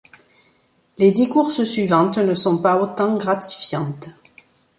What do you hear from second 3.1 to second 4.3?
gratifiantes.